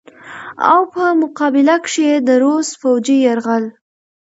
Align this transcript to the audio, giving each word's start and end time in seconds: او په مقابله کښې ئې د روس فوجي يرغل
او 0.71 0.79
په 0.93 1.03
مقابله 1.21 1.75
کښې 1.83 2.03
ئې 2.09 2.15
د 2.27 2.29
روس 2.43 2.67
فوجي 2.81 3.17
يرغل 3.27 3.63